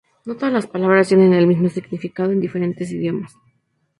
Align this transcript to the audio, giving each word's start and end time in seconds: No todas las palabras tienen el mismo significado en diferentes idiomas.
No 0.25 0.35
todas 0.35 0.51
las 0.51 0.65
palabras 0.65 1.09
tienen 1.09 1.31
el 1.35 1.45
mismo 1.45 1.69
significado 1.69 2.31
en 2.31 2.39
diferentes 2.41 2.89
idiomas. 2.91 3.35